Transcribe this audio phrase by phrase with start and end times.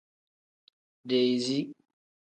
[1.09, 1.63] Dezii.